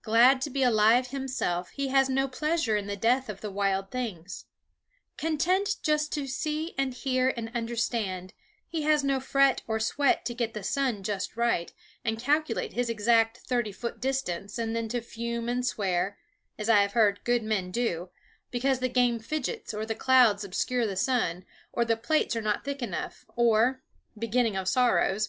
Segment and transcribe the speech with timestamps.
[0.00, 3.90] Glad to be alive himself, he has no pleasure in the death of the wild
[3.90, 4.46] things.
[5.18, 8.32] Content just to see and hear and understand,
[8.66, 11.74] he has no fret or sweat to get the sun just right
[12.06, 16.16] and calculate his exact thirty foot distance and then to fume and swear,
[16.56, 18.08] as I have heard good men do,
[18.50, 22.64] because the game fidgets, or the clouds obscure the sun, or the plates are not
[22.64, 23.82] quick enough, or
[24.18, 25.28] beginning of sorrows!